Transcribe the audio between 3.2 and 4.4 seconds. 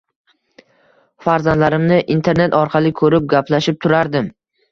gaplashib turardim